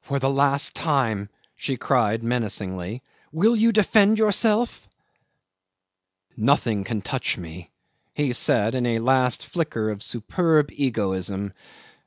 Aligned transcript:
"For 0.00 0.18
the 0.18 0.30
last 0.30 0.74
time," 0.74 1.28
she 1.54 1.76
cried 1.76 2.24
menacingly, 2.24 3.02
"will 3.32 3.54
you 3.54 3.70
defend 3.70 4.16
yourself?" 4.16 4.88
"Nothing 6.38 6.84
can 6.84 7.02
touch 7.02 7.36
me," 7.36 7.70
he 8.14 8.32
said 8.32 8.74
in 8.74 8.86
a 8.86 8.98
last 8.98 9.44
flicker 9.46 9.90
of 9.90 10.02
superb 10.02 10.70
egoism. 10.72 11.52